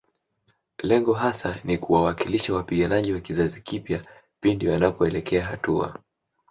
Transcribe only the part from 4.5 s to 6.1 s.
wanapoelekea hatua